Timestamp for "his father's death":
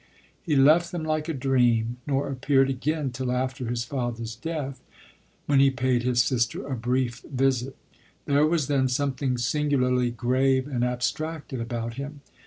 3.67-4.81